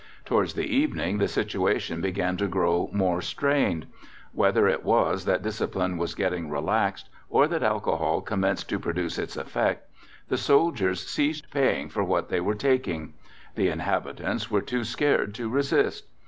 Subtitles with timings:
[0.25, 3.85] Towards the evening the situation began to grow more strained.
[4.31, 9.37] Whether it was that discipline was getting relaxed, or that alcohol commenced to produce its
[9.37, 9.87] effect,
[10.27, 13.13] the soldiers ceased paying for what they were taking.
[13.53, 16.07] The inhabitants were too scared to resist.